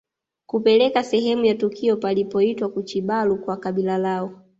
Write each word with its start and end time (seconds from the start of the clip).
Kupeleka 0.45 1.03
sehemu 1.03 1.45
ya 1.45 1.55
tukio 1.55 1.97
palipoitwa 1.97 2.69
kuchibalu 2.69 3.37
kwa 3.37 3.57
kabila 3.57 3.97
lao 3.97 4.41